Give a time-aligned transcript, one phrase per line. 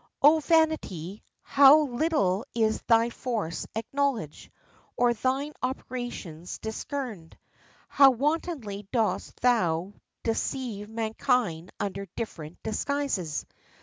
[0.23, 4.49] O vanity, how little is thy force acknowledged
[4.97, 7.37] or thine operations discerned!
[7.87, 9.93] How wantonly dost thou
[10.23, 13.45] deceive mankind under different disguises!